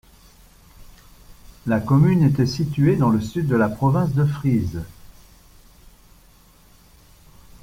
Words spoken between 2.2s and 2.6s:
était